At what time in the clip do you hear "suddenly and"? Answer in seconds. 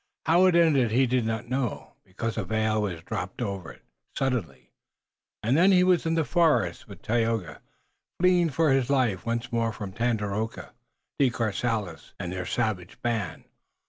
4.17-5.55